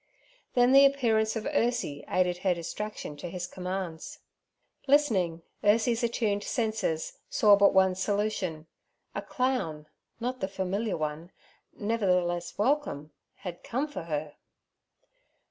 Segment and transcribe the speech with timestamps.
[0.55, 4.17] Then the appearance of Ursie aided her distraction to his commands.
[4.87, 8.65] Listening Ursie's attuned senses saw but one solution:
[9.13, 11.31] a clown—not the one familiar,
[11.73, 14.37] nevertheless welcome—had come for her.